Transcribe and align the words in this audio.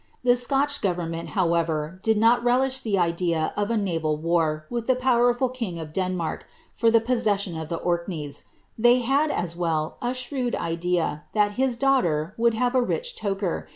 The 0.23 0.35
Scotch 0.35 0.81
government, 0.81 1.29
however, 1.37 1.99
did 2.01 2.17
ni 2.17 2.25
l 2.25 2.41
rii' 2.41 2.65
;i 2.65 2.81
the 2.83 2.97
idea 2.97 3.53
of 3.55 3.69
a 3.69 3.77
nai 3.77 3.99
al 4.03 4.17
war 4.17 4.65
with 4.67 4.87
the 4.87 4.95
powerful 4.95 5.47
king 5.47 5.77
of 5.77 5.93
Denmark 5.93 6.47
for 6.73 6.89
Uif 6.89 7.05
p'^ 7.05 7.19
session 7.19 7.55
of 7.55 7.69
the 7.69 7.77
Orkneys; 7.77 8.45
they 8.79 9.01
hail, 9.01 9.27
as 9.31 9.55
well, 9.55 9.97
a 10.01 10.15
shrewd 10.15 10.55
idea 10.55 11.25
ihai 11.35 11.51
i.ii 11.55 11.75
daughter 11.75 12.33
would 12.35 12.55
have 12.55 12.73
a 12.73 12.81
•■ 12.81 12.87
rich 12.89 13.15
tocher.'' 13.15 13.67